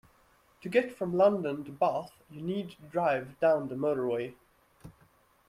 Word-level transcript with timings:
To 0.61 0.67
get 0.67 0.91
from 0.91 1.15
London 1.15 1.63
to 1.63 1.71
Bath 1.71 2.11
you 2.31 2.41
need 2.41 2.71
to 2.71 2.81
drive 2.89 3.39
down 3.39 3.67
the 3.67 3.75
motorway 3.75 4.33